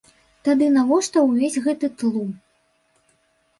Тады 0.47 0.69
навошта 0.77 1.17
ўвесь 1.27 1.59
гэты 1.67 1.91
тлум? 2.01 2.35